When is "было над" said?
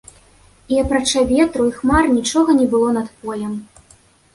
2.77-3.07